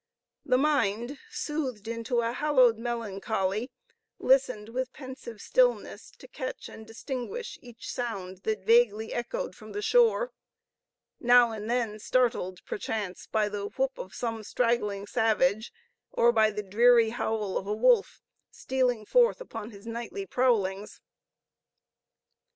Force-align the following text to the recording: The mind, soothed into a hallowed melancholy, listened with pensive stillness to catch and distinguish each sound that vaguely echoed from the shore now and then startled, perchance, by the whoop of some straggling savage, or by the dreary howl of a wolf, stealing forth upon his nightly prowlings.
The 0.43 0.57
mind, 0.57 1.19
soothed 1.29 1.87
into 1.87 2.21
a 2.21 2.31
hallowed 2.33 2.79
melancholy, 2.79 3.69
listened 4.17 4.69
with 4.69 4.91
pensive 4.93 5.39
stillness 5.39 6.09
to 6.17 6.27
catch 6.27 6.69
and 6.69 6.87
distinguish 6.87 7.59
each 7.61 7.93
sound 7.93 8.37
that 8.39 8.65
vaguely 8.65 9.13
echoed 9.13 9.55
from 9.55 9.73
the 9.73 9.81
shore 9.83 10.31
now 11.19 11.51
and 11.51 11.69
then 11.69 11.99
startled, 11.99 12.65
perchance, 12.65 13.27
by 13.27 13.47
the 13.47 13.67
whoop 13.67 13.99
of 13.99 14.15
some 14.15 14.41
straggling 14.41 15.05
savage, 15.05 15.71
or 16.09 16.31
by 16.31 16.49
the 16.49 16.63
dreary 16.63 17.11
howl 17.11 17.55
of 17.55 17.67
a 17.67 17.75
wolf, 17.75 18.23
stealing 18.49 19.05
forth 19.05 19.39
upon 19.39 19.69
his 19.69 19.85
nightly 19.85 20.25
prowlings. 20.25 20.99